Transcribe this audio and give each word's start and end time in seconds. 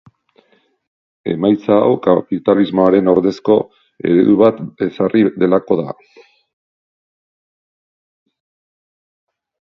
Emaitza 1.33 1.75
hau 1.81 1.91
kapitalismoaren 2.07 3.11
ordezko 3.13 3.57
eredu 4.13 4.33
bat 4.41 4.83
ezarri 4.87 5.25
delako 5.45 5.79
da. 5.83 5.95